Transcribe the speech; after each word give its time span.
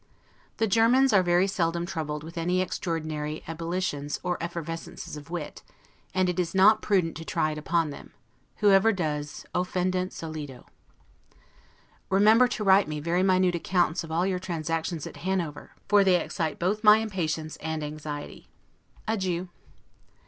The 0.57 0.65
Germans 0.65 1.13
are 1.13 1.21
very 1.21 1.45
seldom 1.45 1.85
troubled 1.85 2.23
with 2.23 2.35
any 2.35 2.59
extraordinary 2.59 3.43
ebullitions 3.47 4.19
or 4.23 4.35
effervescenses 4.41 5.15
of 5.15 5.29
wit, 5.29 5.61
and 6.11 6.27
it 6.27 6.39
is 6.39 6.55
not 6.55 6.81
prudent 6.81 7.15
to 7.17 7.23
try 7.23 7.51
it 7.51 7.59
upon 7.59 7.91
them; 7.91 8.11
whoever 8.61 8.91
does, 8.91 9.45
'ofendet 9.53 10.09
solido'. 10.11 10.65
Remember 12.09 12.47
to 12.47 12.63
write 12.63 12.87
me 12.87 12.99
very 12.99 13.21
minute 13.21 13.53
accounts 13.53 14.03
of 14.03 14.11
all 14.11 14.25
your 14.25 14.39
transactions 14.39 15.05
at 15.05 15.17
Hanover, 15.17 15.73
for 15.87 16.03
they 16.03 16.19
excite 16.19 16.57
both 16.57 16.83
my 16.83 16.97
impatience 16.97 17.57
and 17.57 17.83
anxiety. 17.83 18.47
Adieu! 19.07 19.49